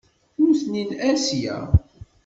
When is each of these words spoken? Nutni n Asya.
Nutni 0.41 0.83
n 0.89 0.91
Asya. 1.09 1.55